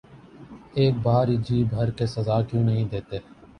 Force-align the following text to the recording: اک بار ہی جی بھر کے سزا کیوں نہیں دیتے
اک 0.77 0.93
بار 1.03 1.27
ہی 1.27 1.37
جی 1.45 1.57
بھر 1.71 1.87
کے 1.97 2.05
سزا 2.15 2.37
کیوں 2.47 2.63
نہیں 2.63 2.85
دیتے 2.91 3.17